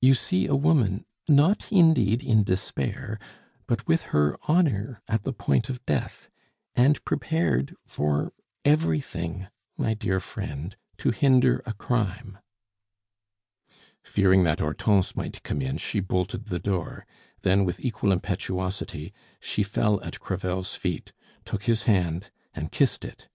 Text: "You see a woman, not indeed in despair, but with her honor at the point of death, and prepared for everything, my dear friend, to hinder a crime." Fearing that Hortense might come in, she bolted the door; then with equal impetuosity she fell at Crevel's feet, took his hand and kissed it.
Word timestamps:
"You 0.00 0.14
see 0.14 0.48
a 0.48 0.56
woman, 0.56 1.04
not 1.28 1.70
indeed 1.70 2.24
in 2.24 2.42
despair, 2.42 3.20
but 3.68 3.86
with 3.86 4.06
her 4.10 4.36
honor 4.48 5.00
at 5.06 5.22
the 5.22 5.32
point 5.32 5.68
of 5.68 5.86
death, 5.86 6.28
and 6.74 6.98
prepared 7.04 7.76
for 7.86 8.32
everything, 8.64 9.46
my 9.76 9.94
dear 9.94 10.18
friend, 10.18 10.76
to 10.96 11.12
hinder 11.12 11.62
a 11.66 11.72
crime." 11.72 12.38
Fearing 14.02 14.42
that 14.42 14.58
Hortense 14.58 15.14
might 15.14 15.40
come 15.44 15.62
in, 15.62 15.76
she 15.76 16.00
bolted 16.00 16.46
the 16.46 16.58
door; 16.58 17.06
then 17.42 17.64
with 17.64 17.84
equal 17.84 18.10
impetuosity 18.10 19.12
she 19.38 19.62
fell 19.62 20.02
at 20.02 20.18
Crevel's 20.18 20.74
feet, 20.74 21.12
took 21.44 21.62
his 21.62 21.84
hand 21.84 22.32
and 22.54 22.72
kissed 22.72 23.04
it. 23.04 23.28